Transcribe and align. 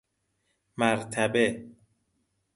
مرتبه 0.77 1.71